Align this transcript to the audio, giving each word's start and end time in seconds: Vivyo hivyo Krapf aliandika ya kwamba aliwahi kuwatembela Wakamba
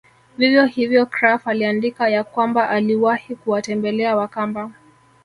Vivyo 0.37 0.65
hivyo 0.65 1.05
Krapf 1.05 1.47
aliandika 1.47 2.09
ya 2.09 2.23
kwamba 2.23 2.69
aliwahi 2.69 3.35
kuwatembela 3.35 4.15
Wakamba 4.15 4.71